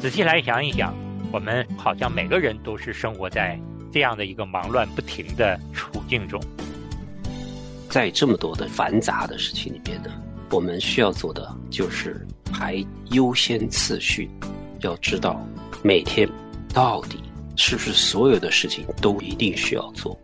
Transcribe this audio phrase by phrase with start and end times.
[0.00, 0.94] 仔细来想一想，
[1.30, 3.60] 我们好像每个人都是生活在
[3.92, 6.40] 这样的一个忙乱不停的处境中。
[7.90, 10.10] 在这么多的繁杂的事情里边呢，
[10.52, 14.30] 我们需要做的就是排优先次序，
[14.80, 15.38] 要知道
[15.82, 16.26] 每天
[16.72, 17.22] 到底
[17.54, 20.18] 是不是所有的事情都一定需要做。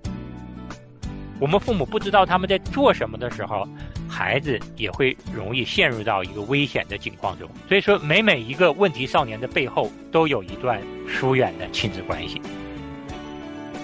[1.39, 3.69] 我们父母不知道他们在做什么的时候，
[4.17, 7.47] 孩子也会容易陷入到一个危险的境况中。
[7.69, 12.41] 所以说，每每一个问题少年的背后，都有一段疏远的亲子关系。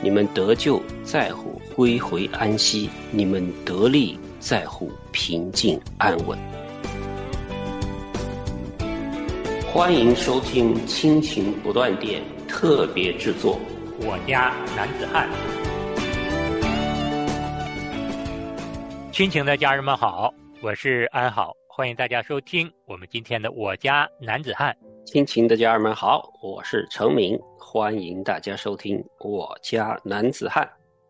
[0.03, 1.61] 你们得救在乎。
[1.75, 6.39] 归回安息，你们得力在乎平静安稳。
[9.67, 13.59] 欢迎收听亲情不断电特别制作，
[14.01, 15.27] 我家男子汉。
[19.13, 24.75] 亲情的家人们好，我是安好，欢迎大家收听我们今天的我家男子汉。
[25.05, 30.67] 亲情的家人们好，我是程明，欢迎大家收听我家男子汉。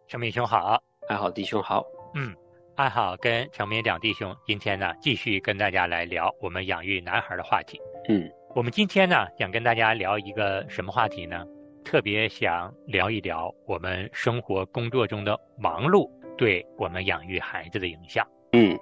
[0.08, 1.84] 程明兄好，安好弟兄好，
[2.16, 2.34] 嗯，
[2.74, 7.80] 安好跟程明两弟兄今天呢继续跟大家来聊我们养育男孩的话题。
[8.08, 11.46] 嗯，我们今天呢想跟大家聊一个什么话题呢？
[11.84, 16.10] 特别想聊一聊我们生活工作中的忙碌
[16.42, 18.26] 对我们养育孩子的影响。
[18.50, 18.76] 嗯，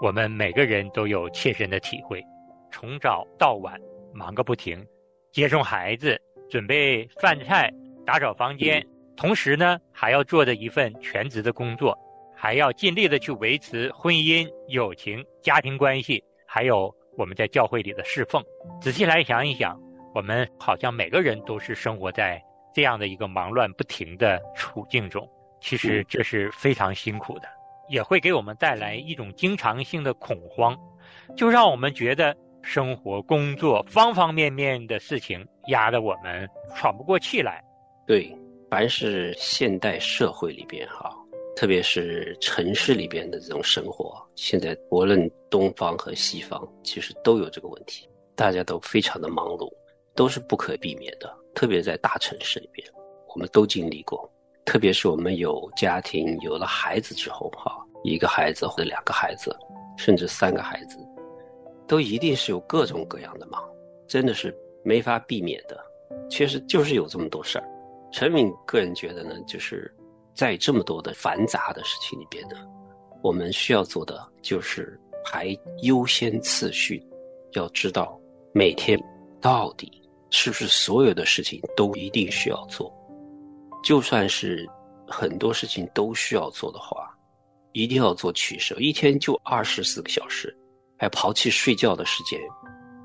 [0.00, 2.24] 我们每个人都有切身的体会，
[2.70, 3.76] 从早到晚
[4.14, 4.86] 忙个不停，
[5.32, 6.16] 接送孩子，
[6.48, 7.68] 准备饭菜，
[8.06, 8.80] 打扫房间。
[9.16, 11.98] 同时呢，还要做着一份全职的工作，
[12.32, 18.40] 还要尽力的去维持婚姻、友情、家庭关系，还有我们在教会里的侍奉。
[18.80, 19.76] 仔细来想一想，
[20.14, 22.40] 我们好像每个人都是生活在
[22.72, 25.28] 这样的一个忙乱不停的处境中。
[25.60, 27.48] 其实这是非常辛苦的，
[27.88, 30.78] 也会给我们带来一种经常性的恐慌，
[31.36, 37.62] 就让我们觉得生活、工作方方面面的事情压得我们喘不过气来。
[38.06, 38.34] 对。
[38.70, 41.12] 凡是现代社会里边哈，
[41.56, 48.08] 特别是城市里边的这种生活，现在无论东方和西方，其实都有这个问题。
[48.36, 49.68] 大家都非常的忙碌，
[50.14, 51.36] 都是不可避免的。
[51.52, 52.86] 特别在大城市里边，
[53.34, 54.32] 我们都经历过。
[54.70, 59.52] 特别是我们有家庭、有了孩子之后哈，一个孩子或者两个孩子，
[59.96, 60.96] 甚至三个孩子，
[61.88, 63.60] 都一定是有各种各样的忙，
[64.06, 65.76] 真的是没法避免的。
[66.30, 67.64] 确实就是有这么多事儿。
[68.12, 69.92] 陈敏个人觉得呢，就是
[70.36, 72.54] 在这么多的繁杂的事情里边呢，
[73.24, 75.48] 我们需要做的就是排
[75.82, 77.04] 优先次序，
[77.54, 78.16] 要知道
[78.52, 78.96] 每天
[79.40, 80.00] 到底
[80.30, 82.88] 是不是所有的事情都一定需要做，
[83.82, 84.68] 就算是
[85.06, 87.10] 很多事情都需要做的话，
[87.72, 88.76] 一定要做取舍。
[88.78, 90.56] 一天就二十四个小时，
[90.98, 92.40] 还抛弃睡觉的时间，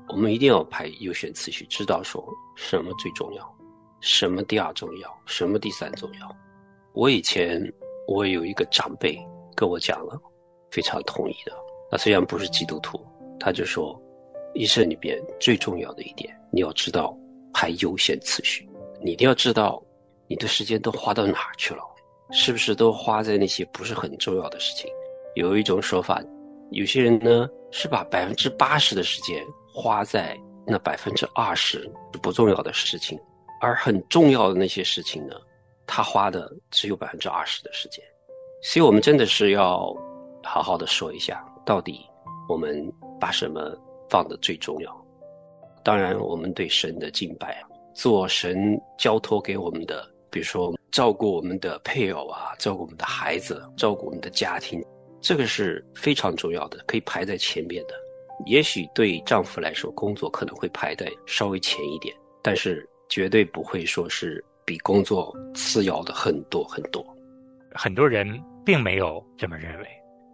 [0.08, 2.24] 我们一定要排优先次序，知道说
[2.56, 3.56] 什么最重要。
[4.00, 6.36] 什么第二重要，什么第三重要？
[6.92, 7.60] 我以前
[8.06, 9.18] 我有一个长辈
[9.54, 10.20] 跟我讲了，
[10.70, 11.52] 非常同意的。
[11.90, 13.00] 他虽然不是基督徒，
[13.40, 14.00] 他就说，
[14.54, 17.16] 一生里边最重要的一点，你要知道
[17.54, 18.68] 排优先次序。
[19.02, 19.82] 你一定要知道，
[20.28, 21.82] 你的时间都花到哪儿去了？
[22.32, 24.90] 是不是都花在那些不是很重要的事情？
[25.34, 26.20] 有一种说法，
[26.70, 30.36] 有些人呢是把百分之八十的时间花在
[30.66, 31.88] 那百分之二十
[32.20, 33.18] 不重要的事情。
[33.58, 35.34] 而很重要的那些事情呢，
[35.86, 38.04] 他花的只有百分之二十的时间，
[38.62, 39.96] 所以我们真的是要
[40.42, 42.04] 好好的说一下，到底
[42.48, 43.74] 我们把什么
[44.10, 45.06] 放的最重要？
[45.82, 54.84] 当然，我们对神的敬拜啊，做神交托给我们的，比如说照顾我们的配偶啊，照顾我们的孩子，照顾我们的家庭，
[55.22, 57.94] 这个是非常重要的，可以排在前面的。
[58.44, 62.86] 也许对丈夫来说，工作可能会排在稍微前一点，但是。
[63.08, 67.06] 绝对不会说是比工作次要的很多很多，
[67.72, 68.28] 很多人
[68.64, 69.86] 并没有这么认为。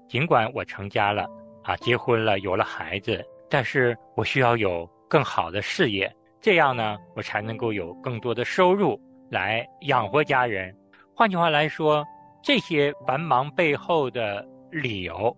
[0.08, 1.26] 尽管我成家了
[1.62, 6.10] 啊，结婚了，有了孩子，但是我需要有更好的事业，
[6.40, 8.99] 这样呢，我才能够有更多的收入
[9.32, 10.73] 来养活家人。
[11.17, 12.05] 换句话来说，
[12.43, 15.34] 这些繁忙背后的理由，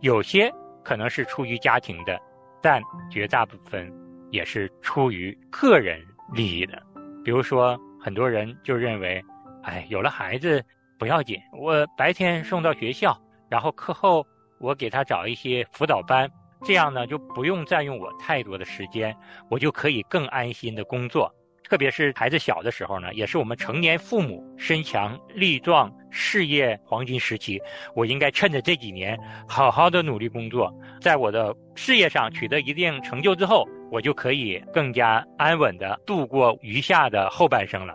[0.00, 0.50] 有些
[0.82, 2.18] 可能是出于家庭的，
[2.62, 3.92] 但绝大部分
[4.32, 6.00] 也是出于个人。
[6.32, 6.82] 利益的，
[7.24, 9.22] 比如说，很多人就认为，
[9.62, 10.60] 哎，有了孩子
[10.98, 13.16] 不要紧，我白天送到学校，
[13.48, 14.26] 然后课后
[14.58, 16.28] 我给他找一些辅导班，
[16.64, 19.16] 这样呢就不用占用我太多的时间，
[19.48, 21.32] 我就可以更安心的工作。
[21.68, 27.60] 特别是孩子小的时候呢，也是我们成年父母身强力壮、事业黄金时期。
[27.94, 29.18] 我应该趁着这几年，
[29.48, 37.94] 好好的努力工作，在我的事业上取得一定成就之后，我就可以更加安稳的度过余下的后半生了。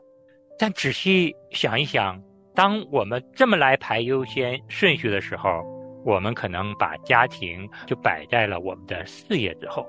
[0.60, 2.22] 但仔细想一想，
[2.54, 5.50] 当我们这么来排优先顺序的时候，
[6.04, 9.88] 我们可能把家庭就摆在了我们的事业之后。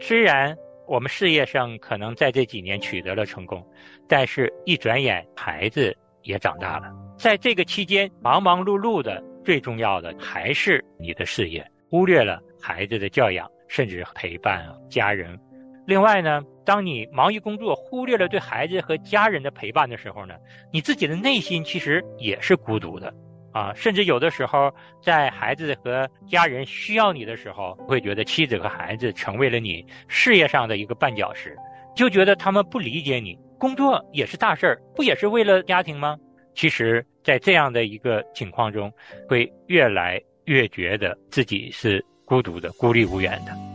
[0.00, 3.66] 虽然我们事业上可能在这几年取得了成功，
[4.08, 6.92] 但是一转眼孩子也长大了。
[7.16, 15.38] 在这个期间忙忙碌碌的，最重要的还是你的事业，忽略了孩子的教养，甚至陪伴家人。
[15.86, 20.34] 另外呢，当你忙于工作，忽略了对孩子和家人的陪伴的时候呢，
[20.72, 23.12] 你自己的内心其实也是孤独的。
[23.54, 24.70] 啊，甚至有的时候，
[25.00, 31.56] 在孩子和家人需要你的时候，会觉得妻子和孩子成为了你事业上的一个绊脚石，
[31.94, 33.38] 就觉得他们不理解你。
[33.56, 36.16] 工作也是大事儿，不也是为了家庭吗？
[36.54, 38.92] 其实，在这样的一个情况中，
[39.28, 43.73] 会越来越觉得自己是孤独的、孤立无援的。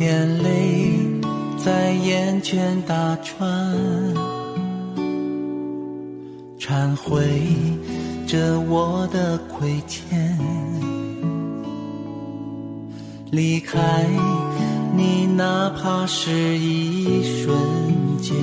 [0.00, 1.06] 眼泪
[1.62, 3.46] 在眼圈打转
[6.58, 7.22] 忏悔
[8.26, 10.38] 着我的亏欠。
[13.30, 14.06] 离开
[14.96, 17.54] 你哪怕是一瞬
[18.22, 18.34] 间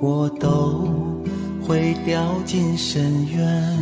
[0.00, 0.90] 我都
[1.64, 3.78] 会掉进深渊。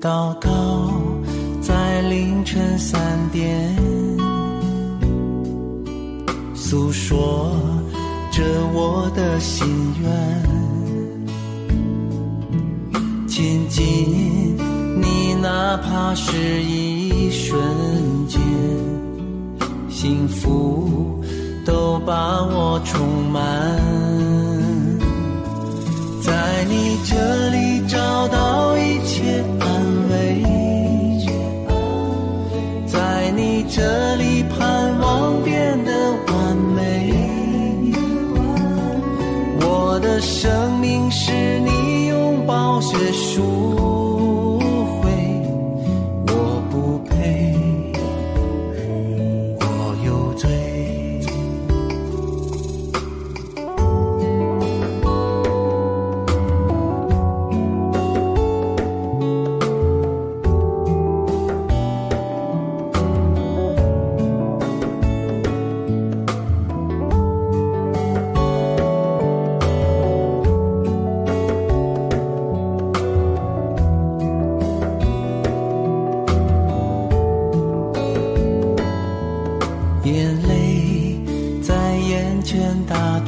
[0.00, 1.07] 祷告。
[2.02, 3.00] 凌晨三
[3.30, 3.74] 点
[6.54, 7.50] 诉说
[8.30, 8.42] 着
[8.72, 9.66] 我的心
[10.00, 10.08] 愿
[13.26, 14.56] 亲近
[15.00, 17.58] 你哪怕是一瞬
[18.26, 18.40] 间
[19.88, 21.22] 幸福
[21.64, 23.42] 都把我充满
[26.22, 28.37] 在你这里找到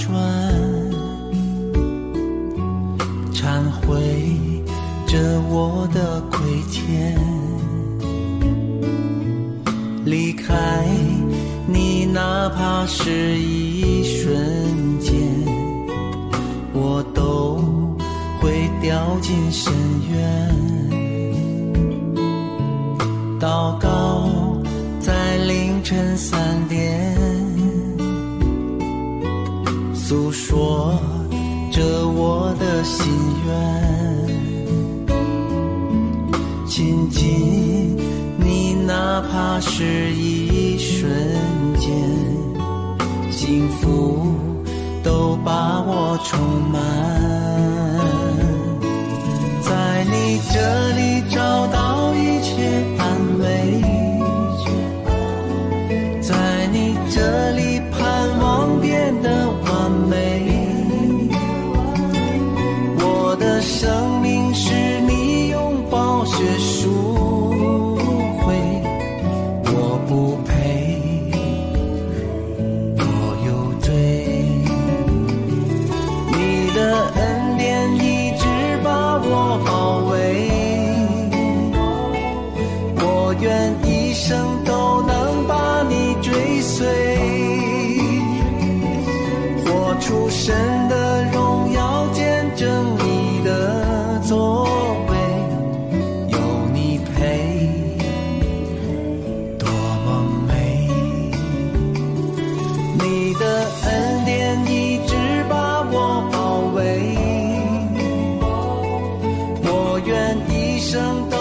[0.01, 0.11] 转
[3.35, 4.01] 忏悔
[5.07, 5.19] 着
[5.51, 7.15] 我的亏欠
[10.07, 10.87] 离开
[11.67, 15.13] 你哪怕是一瞬间
[16.73, 17.59] 我都
[18.41, 19.73] 会掉进深
[20.11, 20.71] 渊。
[23.39, 24.31] 祷告
[24.99, 27.20] 在凌晨三点
[30.11, 30.99] 诉说
[31.71, 33.07] 着我的心
[33.47, 33.55] 愿，
[36.67, 37.97] 亲近
[38.37, 41.09] 你，哪怕是一瞬
[41.79, 41.89] 间，
[43.31, 44.35] 幸福
[45.05, 46.41] 都把我充
[46.73, 46.83] 满，
[49.63, 54.00] 在你这里找到一切安慰。
[110.11, 111.40] 愿一生都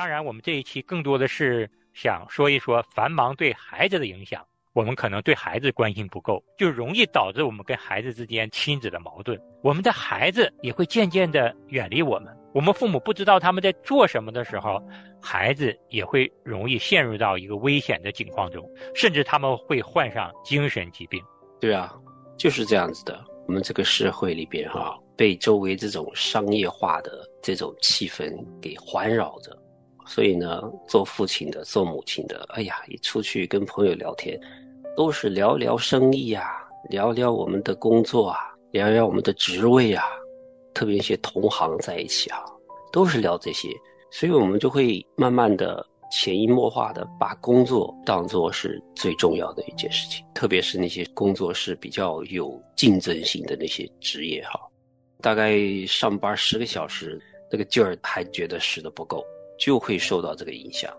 [0.00, 4.42] 当然，我们这一期更多的是想说一说繁忙对孩子的影响。
[4.72, 9.38] 我们可能对孩子关心不够，就容易导致我们跟孩子之间亲子的矛盾。
[9.62, 12.34] 我们的孩子也会渐渐的远离我们。
[12.54, 14.82] 我们父母不知道他们在做什么的时候，
[15.20, 21.22] 孩子也会容易陷入到一个危险的境况中，甚至他们会患上精神疾病。
[21.60, 21.94] 对啊，
[22.38, 23.22] 就是这样子的。
[23.46, 29.54] 我们这个社会里边哈，被周围这种商业化的这种气氛给环绕着。
[30.10, 34.36] 所以呢，做父亲的、做母亲的，哎呀，一出去跟朋友聊天，
[34.96, 36.44] 都是聊聊生意啊，
[36.88, 40.04] 聊聊我们的工作啊，聊聊我们的职位啊，
[40.74, 42.42] 特别一些同行在一起啊，
[42.90, 43.68] 都是聊这些。
[44.10, 54.58] 所以我们就会慢慢的潜移默化的把工作当做是最重要的一件事情，特别是那些工作是比较有竞争性的那些职业哈，
[55.20, 57.16] 大概上班十个小时，
[57.48, 59.24] 那个劲儿还觉得使得不够。
[59.60, 60.90] 就会受到这个影响，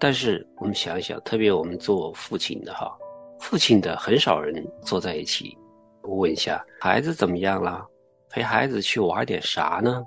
[0.00, 2.90] 但是我们想一想，特别我们做父亲的哈，
[3.38, 5.54] 父亲的很少人坐在一起，
[6.02, 7.86] 我问一下孩子怎么样了，
[8.30, 10.02] 陪孩子去玩点啥呢？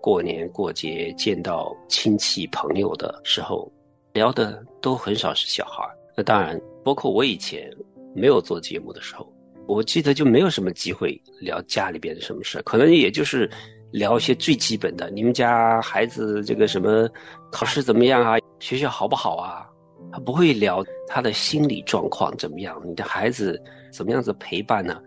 [0.00, 3.68] 过年过节见到亲戚朋友的时候，
[4.12, 5.84] 聊的都很少是小孩。
[6.16, 7.68] 那当然，包括我以前
[8.14, 9.28] 没有做节目的时候，
[9.66, 13.50] 我记得就没有什么机会聊家里边的什么事可能也就是。
[13.92, 17.08] 聊一些最基本的，你们家孩子这个什么
[17.50, 18.38] 考试怎么样啊？
[18.58, 19.68] 学校好不好啊？
[20.10, 25.00] 他不会聊他的心理状况怎么样，你的孩子怎么样子陪伴呢？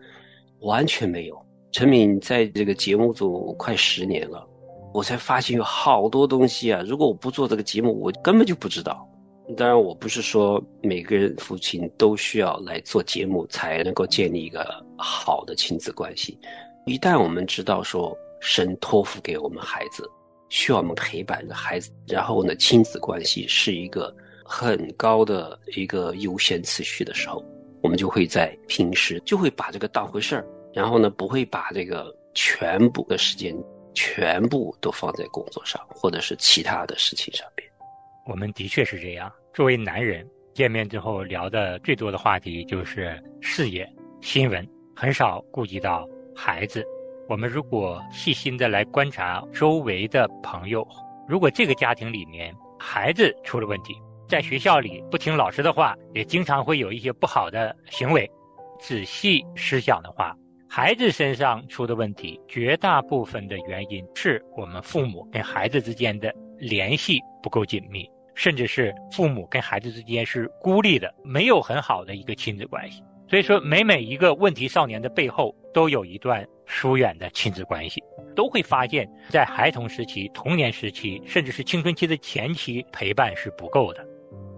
[0.62, 1.46] 完全没有。
[1.72, 4.48] 陈敏在这个节目组快十年了，
[4.94, 6.82] 我才发现有好多东西啊！
[6.88, 9.08] 如果我不做这个节目，我根本就不知道。
[9.58, 14.66] 当然，我不是说每个人父亲都需要来做节目才能够建立一个
[14.98, 16.40] 好的亲子关系。
[16.86, 18.16] 一旦我们知道说。
[18.46, 20.08] 神托付给我们孩子，
[20.50, 21.92] 需要我们陪伴的孩子。
[22.08, 27.44] 然后呢，亲子关系是一个很高的一个优先次序的时候，
[27.82, 30.48] 我们就会在平时就会把这个当回事儿。
[30.72, 33.56] 然后呢，不会把这个全部的时间
[33.96, 37.68] 全部都放在工作上，或者是其他的事情上边。
[38.28, 39.32] 我们的确是这样。
[39.56, 40.24] 作为男人，
[40.54, 46.86] 见面之后聊的最多的话题就是事业、新闻，很少顾及到孩子。
[47.28, 50.88] 我们如果细心的来观察周围的朋友，
[51.28, 53.96] 如果这个家庭里面孩子出了问题，
[54.30, 58.30] 在学校里不听老师的话，也经常会有一些不好的行为，
[58.80, 60.38] 仔细思想的话，
[60.70, 73.04] 孩子身上出的问题，绝大部分的原因是我们父母跟孩子之间的联系不够紧密，甚至是父母跟孩子之间是孤立的，没有很好的一个亲子关系。
[73.28, 78.02] 所以说，每每一个问题少年的背后，都有一段疏远的亲子关系，
[78.34, 84.08] 都会发现，在孩童时期、童年时期，甚至是青春期的前期，陪伴是不够的。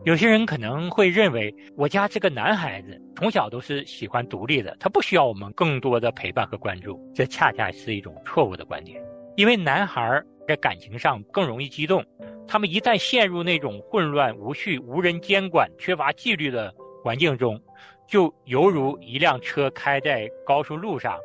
[0.06, 7.02] 有些人可能会认为，我家这个男孩子从小都是喜欢独立的，他不需要我们更多的陪伴和关注。
[7.16, 9.02] 这恰恰是一种错误的观点，
[9.36, 12.06] 因为男孩在感情上更容易激动，
[12.48, 16.72] 他们一旦陷入那种混乱无序、无人监管、缺乏纪律的
[17.04, 17.60] 环境中。
[18.08, 21.20] 就犹如一辆车开在高速路上，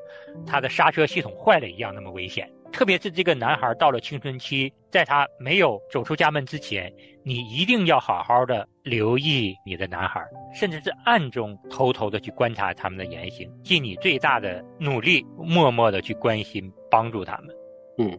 [0.46, 2.50] 他的刹车系统坏了一样，那么危险。
[2.72, 6.90] 特别是这个男孩到了青春期，在他没有走出家门之前，
[7.22, 17.54] 你一定要好好的留意你的男孩，甚至是暗中偷偷的去观察他们的言行，尽你最大的努力，默默的去关心帮助他们。
[17.98, 18.18] 嗯，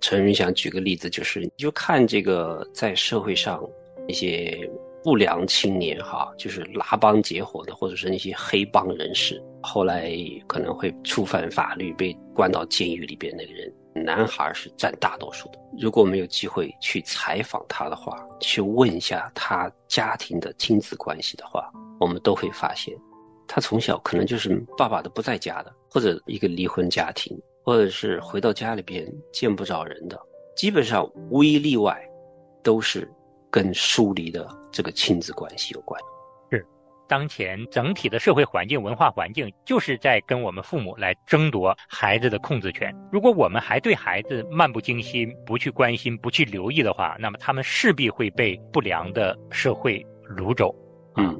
[0.00, 3.62] 陈云想举个例子，就是你就看这个在社会上
[4.08, 4.68] 一些。
[5.02, 10.12] 不良青年哈，就是拉帮结伙的，或者是那些黑帮人士，后来
[10.46, 13.34] 可能会触犯法律，被关到监狱里边。
[13.36, 15.58] 那个人，男孩是占大多数的。
[15.78, 22.96] 如果我们有机会去采访他的话，去问一下他家庭的亲子关系的话，我们都会发现，
[23.48, 30.20] 他从小可能就是爸爸都不在家的，或者一个离婚家庭，或者是回到家里边见不着人的，
[30.56, 32.00] 基本上无一例外，
[32.62, 33.10] 都是。
[33.50, 36.00] 跟疏离的这个亲子关系有关，
[36.50, 36.66] 是
[37.06, 42.90] 当前整体的社会环境、文化环境，就是在跟我们父母来争夺孩子的控制权。
[43.12, 50.74] 如果我们还对孩子漫不经心、不去关心、不去留意的话，那么他们势必会被不良的社会掳走。
[51.16, 51.38] 嗯，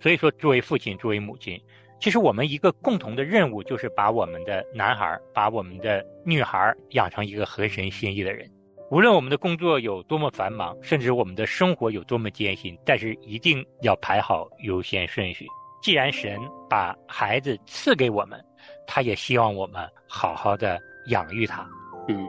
[0.00, 1.60] 所以说，作为父亲、作为母亲，
[2.00, 8.50] 其实我们一个共同的任务就是把我们的男孩、把我们的女孩养成一个合神心意的人。
[8.90, 15.46] 无论我们的工作有多么繁忙，甚至我们的生活有多么艰辛，但是一定要排好优先顺序。
[15.82, 16.38] 既然神
[16.68, 18.42] 把孩子赐给我们，
[18.86, 21.66] 他也希望我们好好的养育他。
[22.08, 22.28] 嗯。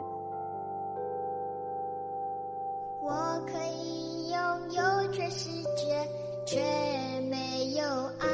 [3.02, 3.12] 我
[3.46, 5.96] 可以拥有全世界。
[6.46, 6.60] 却
[7.28, 7.84] 没有
[8.20, 8.28] 爱。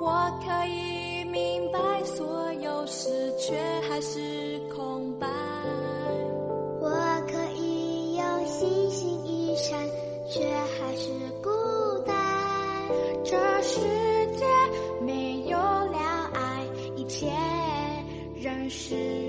[0.00, 3.54] 我可以明白所有事，却
[3.86, 5.26] 还是空白。
[9.56, 9.78] 山，
[10.28, 11.10] 却还是
[11.42, 11.50] 孤
[12.04, 12.14] 单。
[13.24, 13.80] 这世
[14.36, 14.44] 界
[15.00, 17.32] 没有了爱，一切
[18.40, 19.25] 仍是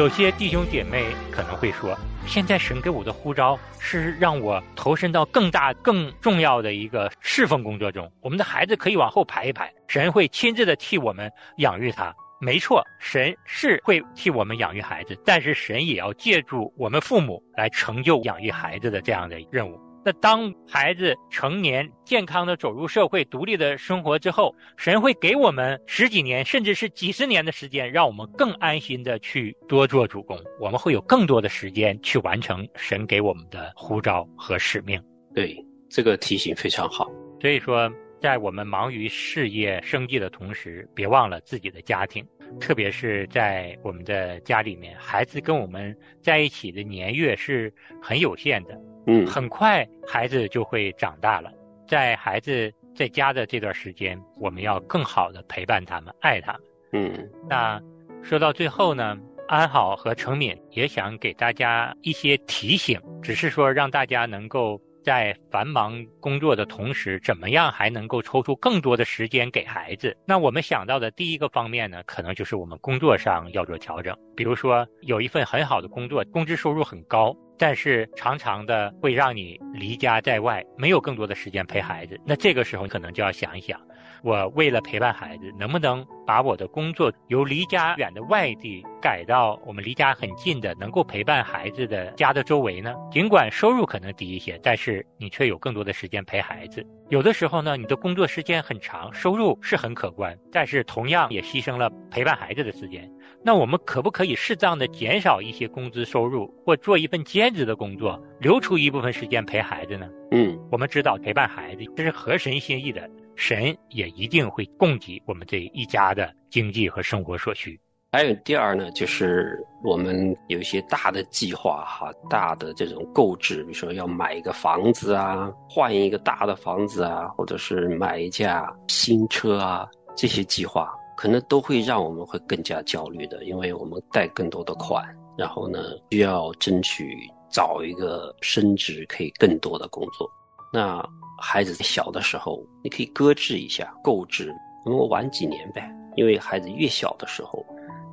[0.00, 1.94] 有些弟兄姐妹可能会说，
[2.26, 8.10] 现在神给我的呼召是让我投身到更大、更重要的一个侍奉工作中。
[8.22, 12.14] 我们的孩子可以往后排一排，神会亲自的替我们养育他。
[12.40, 19.78] 没错，神是会替我们养育孩子，但是神也要借助我们父母来成就养育孩子的这样的任务。
[20.02, 30.38] 那当孩子成年、健康的走入社会、独立的生活之后，神会给我们十几年，甚至是几十年的时间，让我们更安心的去多做主公。
[30.58, 35.02] 我们会有更多的时间去完成神给我们的呼召和使命。
[35.34, 35.54] 对，
[35.90, 37.10] 这个提醒非常好。
[37.38, 42.26] 所以说，在我们忙于事业、生计的同时，别忘了自己的家庭，
[42.58, 48.80] 特别是在我们的家里面，孩子跟我们在一起的年月是很有限的。
[49.06, 51.52] 嗯，很快孩子就会长大了，
[51.88, 56.62] 在孩子在家的这段时间，我们要更好的陪伴他们，爱他们。
[56.92, 57.30] 嗯。
[57.48, 57.80] 那
[58.22, 59.16] 说到最后呢，
[59.48, 70.16] 安好和程敏也想给大家一些提醒，只是说让大家能够在繁忙工作的同时，怎么样还能够抽出更多的时间给孩子？
[70.26, 74.16] 那我们想到的第一个方面呢，可能就是我们工作上要做调整。
[74.36, 82.18] 比如说，有一份很好的工作，工资收入很高，但是常常的会让你离家在外，没有更多的时间陪孩子。
[82.26, 83.80] 那这个时候，你可能就要想一想，
[84.22, 92.94] 我为了陪伴孩子，能不能把我的工作由离家远的外地改到我们离家很近的，能够陪伴孩子的家的周围呢？
[93.10, 96.84] 尽管收入可能低一些，但是你却有更多的时间陪孩子。
[97.08, 103.10] 有的时候呢，你的工作时间很长，收入是很可观，但是同样也牺牲了陪伴孩子的时间。
[103.42, 110.08] 那我们可不可以适当的减少一些工资收入，或做一份兼职的工作，留出一部分时间陪孩子呢？
[110.32, 117.80] 嗯，我们知道陪伴孩子这是合神心意的，神也一定会供给我们这一家的经济和生活所需。
[118.12, 135.02] 还有第二呢，就是我们有一些大的计划哈，大的这种购置，比如说要买一个房子啊，换一个大的房子啊，或者是买一架新车啊，这些计划可能都会让我们会更加焦虑的，因为我们贷更多的款，
[135.38, 135.78] 然后呢
[136.10, 137.16] 需要争取
[137.50, 140.30] 找一个升职可以更多的工作。
[140.72, 141.02] 那
[141.40, 144.54] 孩子小的时候，你可以搁置一下购置，
[144.84, 147.64] 那么晚几年呗，因为孩子越小的时候。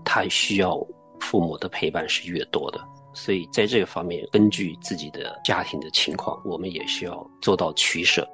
[0.09, 0.81] 他需要
[1.19, 2.79] 父母的陪伴是越多的，
[3.13, 8.25] 所以在这个方面，根据自己的家庭的情况，我们也需要做到取舍。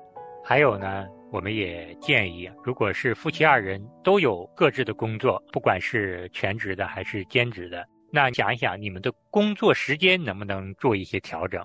[0.43, 11.59] 还有呢，我们也建议，如果是夫妻二人都有各自的工作，不管是全职的还是兼职的，那想一想你们的工作时间能不能做一些调整？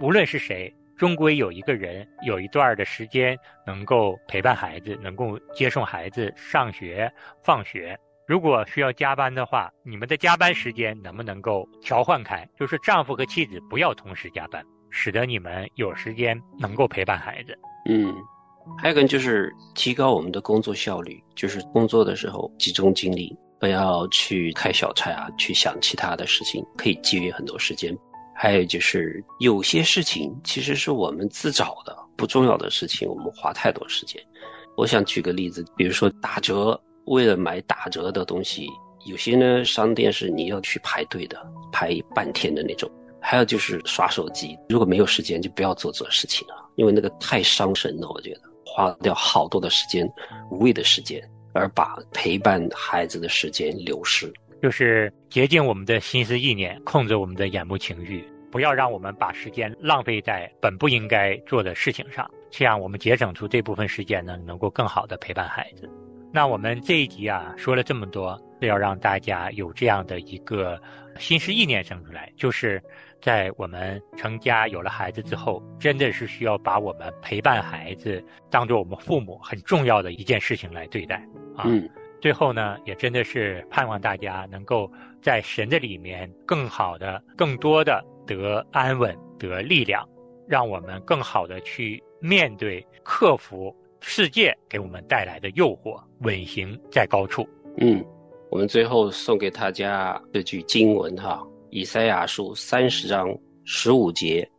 [0.00, 3.34] 无论是谁，终归有一个人有一段的时间
[3.66, 7.10] 能够陪伴孩子，能够接送孩子上学、
[7.42, 7.98] 放学。
[8.26, 12.46] 如果需要加班的话，你们的加班时间能不能够调换开？
[12.54, 17.58] 就是丈夫和妻子不要同时加班，使得你们有时间能够陪伴孩子。
[17.88, 18.14] 嗯，
[18.76, 27.96] 还有个就是提高我们的工作效率，就是工作的时候集中精力，不要去开小差啊，去想其他的事情，可以节约很多时间。
[28.42, 34.18] 还有就是有些事情其实是我们自找的，不重要的事情我们花太多时间。
[34.78, 36.80] 我想举个例子，比如说打折。
[37.04, 38.66] 为了买打折的东西，
[39.04, 41.36] 有些呢商店是你要去排队的，
[41.70, 42.90] 排半天的那种。
[43.20, 48.08] 还有就是刷手机，如果没有时间就不要做这事情了，因为那个太伤神了。
[48.08, 50.10] 我觉得花掉好多的时间，
[50.50, 51.22] 无谓的时间，
[51.52, 54.32] 而把陪伴孩子的时间流失。
[54.62, 62.30] 就是洁净我们的心思意念，控制我们的眼目情欲，不要让我们把时间浪费在本不应该做的事情上。
[62.50, 65.88] 这样我们节省出这部分时间呢，能够更好的陪伴孩子。
[66.32, 70.80] 那我们这一集啊说了这么多，是要让大家有这样的一个
[71.18, 72.82] 心思意念生出来，就是
[73.20, 81.16] 在我们成家有了孩子之后，真的是需要把我们陪伴孩子当做我们父母很重要的一件事情来对待
[81.56, 81.64] 啊。
[82.20, 84.90] 最后呢，也真的是盼望大家能够
[85.22, 90.06] 在神的里面更好的、更多的得安稳、得力量，
[90.46, 93.74] 让我们更好的去面对、克服。
[94.02, 97.46] 世界给我们带来的诱惑，稳行在高处。
[97.76, 98.02] 嗯，
[98.50, 103.28] 我们最后送给大家这句经文哈，《以赛亚书》三十章
[103.66, 104.50] 十五节，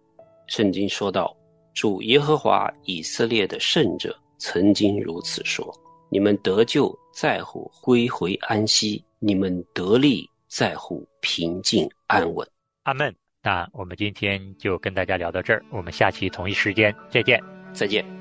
[0.45, 1.35] 圣经说道
[1.73, 5.73] ：“主耶和华以色列的圣者曾经如此说：
[6.11, 12.47] 你们得救在乎归回安息，你们得力在乎平静安稳。”
[12.83, 13.13] 阿门。
[13.43, 17.41] 那我们今天就跟大家聊到这儿，我们下期同一时间再见。
[17.73, 18.20] 再见。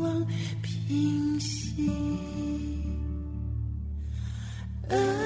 [0.00, 0.26] 望
[0.62, 1.90] 平息。
[4.88, 5.25] 啊